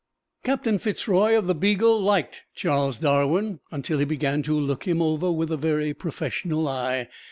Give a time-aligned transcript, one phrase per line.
[0.43, 4.99] Captain Fitz Roy of the "Beagle" liked Charles Darwin until he began to look him
[4.99, 7.07] over with a very professional eye.